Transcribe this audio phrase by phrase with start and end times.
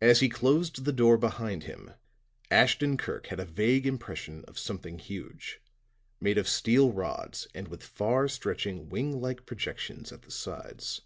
[0.00, 1.92] As he closed the door behind him,
[2.50, 5.60] Ashton Kirk had a vague impression of something huge,
[6.20, 11.02] made of steel rods and with far stretching wing like projections at the sides.